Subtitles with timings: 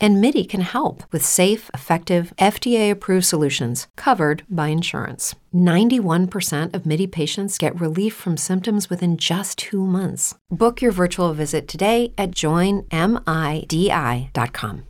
[0.00, 5.34] And MIDI can help with safe, effective, FDA approved solutions covered by insurance.
[5.54, 10.34] 91% of MIDI patients get relief from symptoms within just two months.
[10.50, 12.82] Book your virtual visit today at joinmidi.com.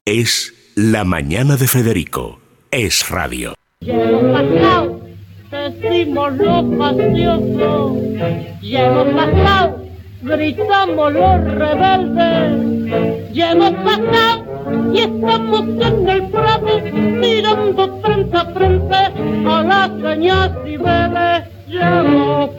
[0.06, 2.38] Es La Mañana de Federico.
[2.70, 3.54] Es radio.
[3.80, 5.00] Llevo pasado,
[5.50, 7.96] decimos lo pacioso.
[8.60, 9.84] Llevo pasado,
[10.22, 13.32] gritamos los rebeldes.
[13.32, 14.47] Llevo pasado,
[14.92, 16.80] y estamos en el prado,
[17.20, 21.44] mirando frente a frente a las cañas y veles.
[21.66, 22.50] Llevo.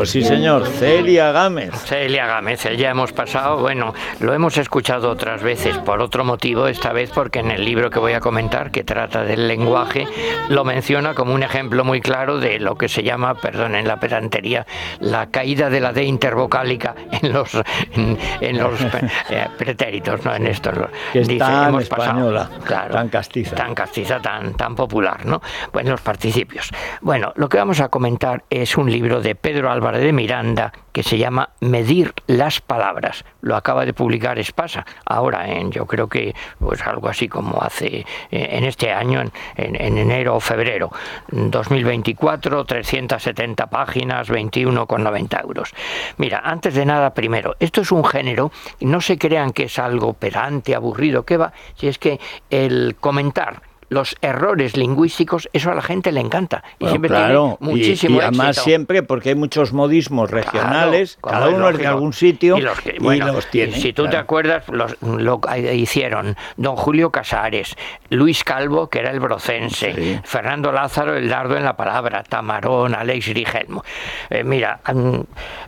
[0.00, 1.74] Pues sí, señor, Celia Gámez.
[1.84, 6.94] Celia Gámez, ya hemos pasado, bueno, lo hemos escuchado otras veces por otro motivo, esta
[6.94, 10.06] vez porque en el libro que voy a comentar, que trata del lenguaje,
[10.48, 14.00] lo menciona como un ejemplo muy claro de lo que se llama, perdón, en la
[14.00, 14.66] pedantería,
[15.00, 17.50] la caída de la D intervocálica en los,
[17.92, 18.80] en, los
[19.28, 20.34] eh, pretéritos, ¿no?
[20.34, 20.78] En estos.
[21.12, 23.54] Que es tan española, claro, tan castiza.
[23.54, 25.42] Tan castiza, tan, tan popular, ¿no?
[25.70, 26.70] Pues los participios.
[27.02, 31.02] Bueno, lo que vamos a comentar es un libro de Pedro Álvarez de Miranda que
[31.02, 33.24] se llama Medir las palabras.
[33.42, 37.86] Lo acaba de publicar Espasa, ahora en yo creo que pues algo así como hace
[37.96, 40.90] eh, en este año, en, en enero o febrero.
[41.28, 45.72] 2024, 370 páginas, 21,90 euros.
[46.16, 50.14] Mira, antes de nada, primero, esto es un género, no se crean que es algo
[50.14, 55.82] pedante, aburrido, que va, si es que el comentar los errores lingüísticos, eso a la
[55.82, 56.64] gente le encanta.
[56.78, 61.68] Y siempre claro, tiene muchísimo y, además siempre porque hay muchos modismos regionales, cada uno
[61.68, 63.72] es de algún sitio y los, tiene.
[63.72, 65.40] Si tú te acuerdas, los, lo
[65.74, 67.76] hicieron don Julio Casares,
[68.08, 73.26] Luis Calvo, que era el brocense, Fernando Lázaro, el dardo en la palabra, Tamarón, Alex
[73.26, 73.84] Rigelmo.
[74.30, 74.80] Eh, mira,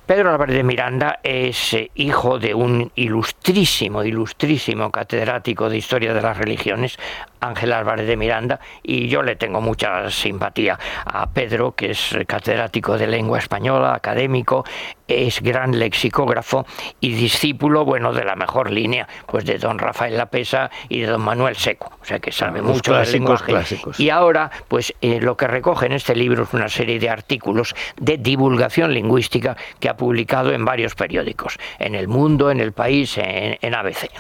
[0.07, 6.23] Pedro Álvarez de Miranda es eh, hijo de un ilustrísimo, ilustrísimo catedrático de Historia de
[6.23, 6.99] las Religiones,
[7.43, 12.97] Ángel Álvarez de Miranda, y yo le tengo mucha simpatía a Pedro, que es catedrático
[12.97, 14.65] de lengua española, académico,
[15.09, 16.65] es gran lexicógrafo
[17.01, 21.21] y discípulo, bueno, de la mejor línea, pues de don Rafael Lapesa y de don
[21.21, 23.53] Manuel Seco, o sea que sabe ah, mucho de lenguaje.
[23.53, 23.99] Clásicos.
[24.01, 27.75] Y ahora, pues eh, lo que recoge en este libro es una serie de artículos
[27.97, 33.19] de divulgación lingüística que ha publicado en varios periódicos, en El Mundo, en El País,
[33.19, 34.11] en, ABC.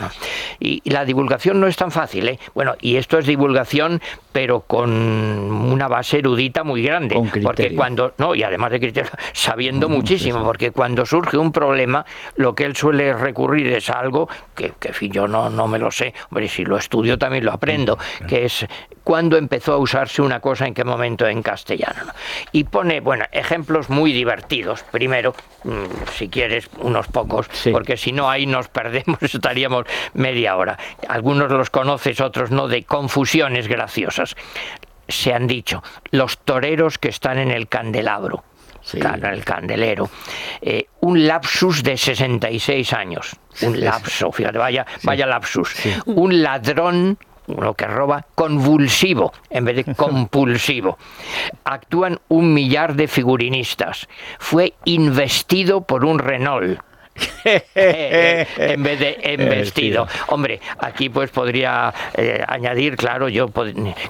[0.60, 2.38] Y, y, la divulgación no es tan fácil, ¿eh?
[2.54, 4.00] Bueno, y esto es divulgación,
[4.32, 9.88] pero con una base erudita muy grande, porque cuando no y además de criterio, sabiendo
[9.88, 12.04] muchísimo, porque cuando surge un problema,
[12.36, 15.90] lo que él suele recurrir es algo que, que fin, yo no, no me lo
[15.90, 18.66] sé, hombre, si lo estudio también lo aprendo, que es
[19.04, 22.12] cuándo empezó a usarse una cosa, en qué momento en castellano.
[22.52, 24.84] Y pone, bueno, ejemplos muy divertidos.
[24.90, 25.34] Primero,
[25.64, 30.78] mm, si quieres, unos pocos, porque si no ahí nos perdemos, estaríamos media hora.
[31.08, 34.36] Algunos los conoces, otros no, de confusiones graciosas.
[35.08, 35.82] Se han dicho,
[36.12, 38.44] los toreros que están en el candelabro.
[38.92, 40.08] Claro, en el candelero.
[40.60, 43.36] Eh, un lapsus de 66 años.
[43.62, 45.74] Un lapso, fíjate, vaya, vaya lapsus.
[46.06, 47.18] Un ladrón
[47.48, 50.96] uno que roba, convulsivo en vez de compulsivo.
[51.64, 54.08] Actúan un millar de figurinistas.
[54.38, 56.80] Fue investido por un Renault.
[57.74, 60.06] en vez de en vestido.
[60.28, 63.50] Hombre, aquí pues podría eh, añadir, claro, yo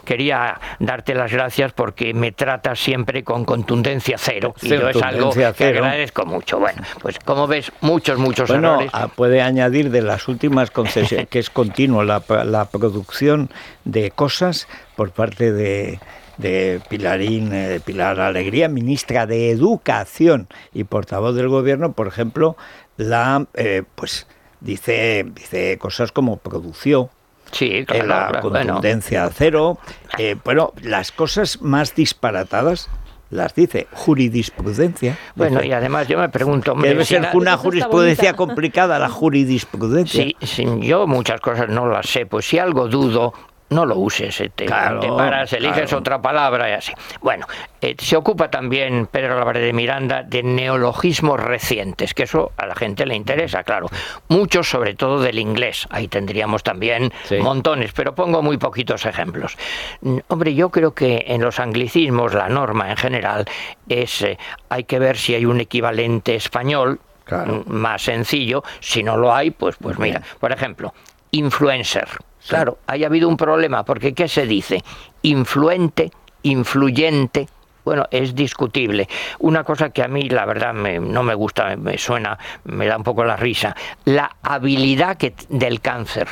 [0.04, 5.32] quería darte las gracias porque me tratas siempre con contundencia cero y yo es algo
[5.32, 6.58] que agradezco mucho.
[6.58, 8.90] Bueno, pues como ves, muchos, muchos bueno, errores.
[8.92, 13.50] Ah, puede añadir de las últimas concesiones, que es continuo la, la producción
[13.84, 15.98] de cosas por parte de
[16.38, 22.56] de Pilarín, eh, de Pilar Alegría, ministra de Educación y portavoz del gobierno, por ejemplo,
[22.96, 24.26] la eh, pues
[24.60, 27.10] dice dice cosas como produció
[27.52, 29.78] Sí, claro, la contundencia cero.
[30.18, 32.88] Eh, bueno, las cosas más disparatadas
[33.30, 35.18] las dice juridisprudencia.
[35.34, 36.74] Bueno, y además yo me pregunto...
[36.74, 40.24] Debe ser una jurisprudencia complicada la jurisprudencia.
[40.24, 43.32] Sí, sí, yo muchas cosas no las sé, pues si algo dudo,
[43.72, 46.92] no lo uses, te, te paras, eliges otra palabra y así.
[47.20, 47.46] Bueno,
[47.80, 52.74] eh, se ocupa también Pedro Álvarez de Miranda de neologismos recientes, que eso a la
[52.74, 53.88] gente le interesa, claro.
[54.28, 55.86] Muchos, sobre todo del inglés.
[55.90, 59.56] Ahí tendríamos también montones, pero pongo muy poquitos ejemplos.
[60.00, 63.44] Mm, hombre, yo creo que en los anglicismos la norma en general
[63.88, 64.38] es eh,
[64.68, 68.62] hay que ver si hay un equivalente español mm, más sencillo.
[68.80, 70.94] Si no lo hay, pues, pues mira, por ejemplo,
[71.30, 72.08] influencer.
[72.48, 74.82] Claro, haya habido un problema, porque ¿qué se dice?
[75.22, 76.10] Influente,
[76.42, 77.46] influyente,
[77.84, 79.08] bueno, es discutible.
[79.40, 83.02] Una cosa que a mí, la verdad, no me gusta, me suena, me da un
[83.02, 83.74] poco la risa,
[84.04, 86.28] la habilidad que, del cáncer.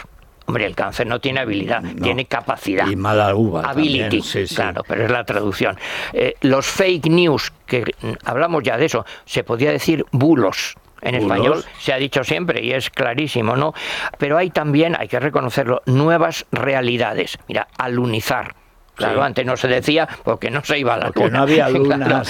[0.47, 2.89] Hombre, el cáncer no tiene habilidad, tiene capacidad.
[2.89, 3.63] Y mala uva.
[3.63, 4.21] Ability,
[4.53, 5.79] claro, pero es la traducción.
[6.13, 7.85] Eh, los fake news, que
[8.25, 10.75] hablamos ya de eso, se podía decir bulos.
[11.03, 13.75] En español se ha dicho siempre y es clarísimo, ¿no?
[14.19, 17.39] Pero hay también, hay que reconocerlo, nuevas realidades.
[17.49, 18.55] Mira, alunizar
[19.01, 22.23] Claro, antes no se decía porque no se iba a la porque no había luna.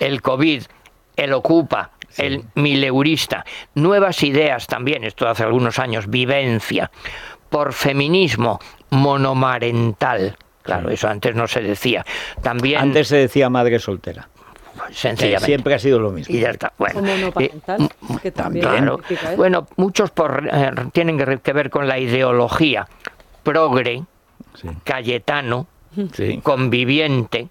[0.00, 0.62] el, COVID,
[1.16, 3.44] el Ocupa, el mileurista,
[3.74, 6.90] nuevas ideas también, esto hace algunos años, vivencia,
[7.48, 8.58] por feminismo
[8.90, 10.36] monomarental.
[10.62, 12.04] Claro, eso antes no se decía.
[12.42, 14.28] También antes se decía madre soltera.
[14.90, 15.46] Sencillamente.
[15.46, 16.34] siempre ha sido lo mismo.
[16.34, 16.72] Y ya está.
[16.78, 17.90] Bueno, monoparental,
[18.22, 18.90] que también.
[19.36, 22.86] Bueno, muchos por, eh, tienen que ver con la ideología
[23.42, 24.04] progre,
[24.84, 25.66] Cayetano,
[26.42, 27.48] conviviente,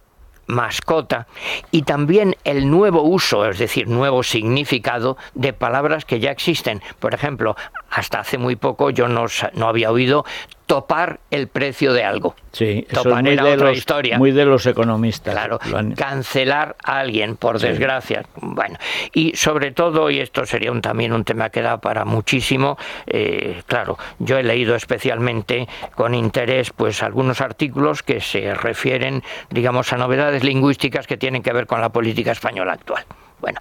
[0.47, 1.27] mascota
[1.71, 6.81] y también el nuevo uso, es decir, nuevo significado de palabras que ya existen.
[7.00, 7.56] Por ejemplo,
[7.89, 10.25] hasta hace muy poco yo no, no había oído
[10.68, 12.36] topar el precio de algo.
[12.52, 14.18] Sí, topar era otra historia.
[14.18, 15.34] Muy de los economistas.
[15.34, 15.60] Claro,
[15.96, 18.25] cancelar a alguien, por desgracia.
[18.36, 18.78] Bueno,
[19.14, 22.78] y sobre todo, y esto sería un, también un tema que da para muchísimo,
[23.08, 29.94] eh, claro, yo he leído especialmente con interés pues algunos artículos que se refieren, digamos,
[29.94, 33.06] a novedades lingüísticas que tienen que ver con la política española actual.
[33.40, 33.60] Bueno,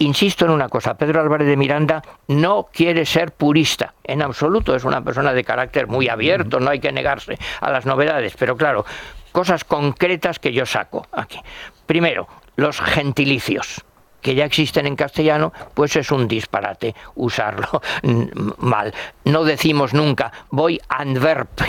[0.00, 4.84] Insisto en una cosa, Pedro Álvarez de Miranda no quiere ser purista, en absoluto, es
[4.84, 8.86] una persona de carácter muy abierto, no hay que negarse a las novedades, pero claro,
[9.30, 11.38] cosas concretas que yo saco aquí.
[11.84, 12.26] Primero,
[12.56, 13.84] los gentilicios
[14.22, 17.82] que ya existen en castellano, pues es un disparate usarlo
[18.56, 18.94] mal.
[19.24, 21.60] No decimos nunca voy a Antwerp,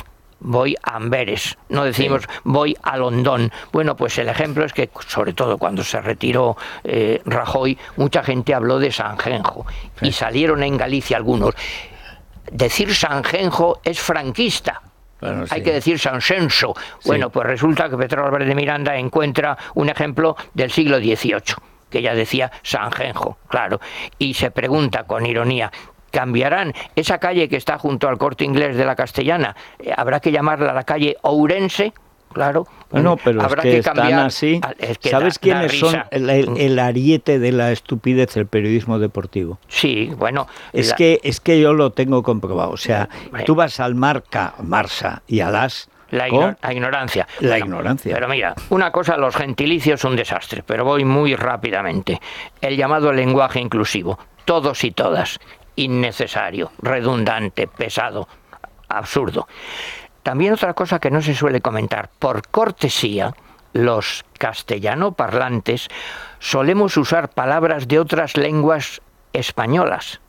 [0.42, 3.52] voy a Amberes, no decimos voy a Londón.
[3.72, 8.54] Bueno, pues el ejemplo es que, sobre todo cuando se retiró eh, Rajoy, mucha gente
[8.54, 9.66] habló de Sanjenjo
[10.02, 11.54] y salieron en Galicia algunos.
[12.52, 14.82] Decir Sanjenjo es franquista.
[15.52, 16.74] Hay que decir Sansenso.
[17.06, 22.02] Bueno, pues resulta que Pedro Álvarez de Miranda encuentra un ejemplo del siglo XVIII que
[22.02, 23.80] ya decía Sanjenjo, claro,
[24.18, 25.72] y se pregunta con ironía,
[26.12, 30.31] cambiarán esa calle que está junto al corte inglés de la Castellana, eh, habrá que
[30.31, 31.94] llamarla la calle Ourense,
[32.31, 32.68] claro.
[32.92, 34.60] Bueno, pero habrá es que, están así.
[35.00, 39.60] ¿Sabes quiénes son el, ariete de la estupidez del periodismo deportivo?
[39.69, 40.48] Sí, bueno.
[40.74, 42.72] Es que es que yo lo tengo comprobado.
[42.72, 43.07] O sea,
[43.46, 47.28] tú vas al Marca, Marsa y a las la, ignorancia.
[47.40, 48.14] La ignorancia.
[48.14, 52.19] Pero mira, una cosa, los gentilicios un desastre, pero voy muy rápidamente.
[52.60, 55.40] El llamado lenguaje inclusivo, todos y todas
[55.75, 58.27] innecesario, redundante, pesado,
[58.88, 59.47] absurdo.
[60.23, 63.33] También otra cosa que no se suele comentar, por cortesía,
[63.73, 65.88] los castellano parlantes
[66.39, 69.01] solemos usar palabras de otras lenguas
[69.33, 70.19] españolas,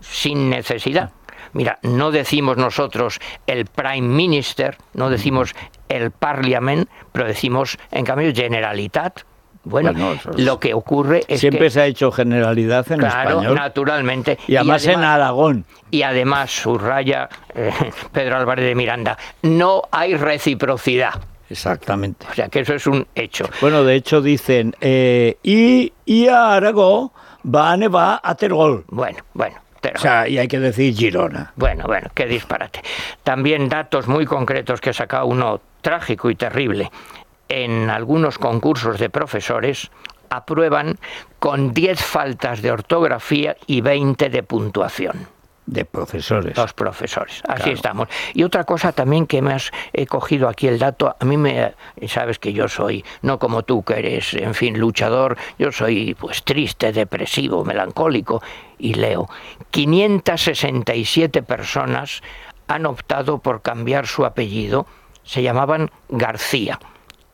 [0.00, 1.12] sin necesidad.
[1.52, 5.54] Mira, no decimos nosotros el Prime Minister, no decimos
[5.88, 9.22] el Parliament, pero decimos en cambio Generalitat,
[9.64, 9.92] bueno,
[10.36, 14.38] lo que ocurre es siempre que, se ha hecho generalidad en claro, naturalmente.
[14.48, 15.64] Y además, en Aragón.
[15.90, 17.70] Y además subraya eh,
[18.12, 21.14] Pedro Álvarez de Miranda, no hay reciprocidad.
[21.48, 22.26] Exactamente.
[22.30, 23.48] O sea que eso es un hecho.
[23.60, 27.10] Bueno, de hecho dicen, eh, y, y a Aragón
[27.44, 28.84] va a nevar a Tergol.
[28.88, 29.56] Bueno, bueno.
[29.94, 31.52] O sea, y hay que decir Girona.
[31.56, 32.80] Bueno, bueno, qué disparate.
[33.24, 36.90] También datos muy concretos que saca uno trágico y terrible
[37.48, 39.90] en algunos concursos de profesores
[40.32, 40.98] aprueban
[41.38, 45.28] con 10 faltas de ortografía y 20 de puntuación.
[45.66, 46.56] De profesores.
[46.56, 48.08] Los profesores, así estamos.
[48.34, 51.74] Y otra cosa también que me has he cogido aquí el dato, a mí me
[52.08, 56.42] sabes que yo soy, no como tú que eres, en fin, luchador, yo soy pues
[56.42, 58.42] triste, depresivo, melancólico
[58.76, 59.28] y leo,
[59.70, 62.22] 567 personas
[62.66, 64.86] han optado por cambiar su apellido,
[65.22, 66.80] se llamaban García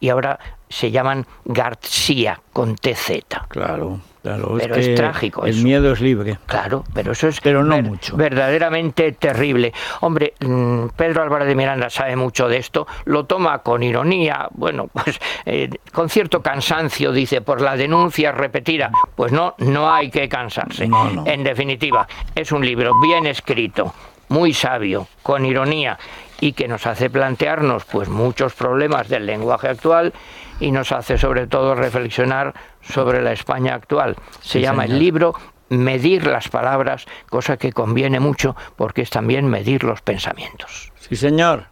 [0.00, 0.38] y ahora
[0.69, 3.25] se llaman García con TZ.
[3.49, 4.57] Claro, claro.
[4.59, 5.47] Pero es, trágico.
[5.47, 6.38] El miedo es libre.
[6.47, 8.17] Claro, pero eso es pero no mucho.
[8.17, 9.73] verdaderamente terrible.
[10.00, 14.88] Hombre, mm, Pedro Álvarez de Miranda sabe mucho de esto, lo toma con ironía, bueno,
[14.93, 18.90] pues eh, con cierto cansancio, dice, por la denuncia repetida.
[19.14, 20.88] Pues no, no hay que cansarse.
[21.25, 23.95] En definitiva, es un libro bien escrito,
[24.28, 25.99] muy sabio, con ironía
[26.40, 30.12] y que nos hace plantearnos pues muchos problemas del lenguaje actual
[30.61, 34.16] y nos hace sobre todo reflexionar sobre la España actual.
[34.40, 35.35] Se llama el libro
[35.68, 40.92] medir las palabras, cosa que conviene mucho porque es también medir los pensamientos.
[41.09, 41.66] Sí, señor.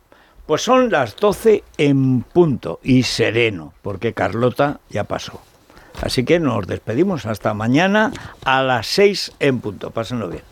[0.47, 5.41] Pues son las 12 en punto y sereno, porque Carlota ya pasó.
[6.03, 8.13] Así que nos despedimos hasta mañana
[8.45, 9.91] a las 6 en punto.
[9.91, 10.43] Pásenlo bien.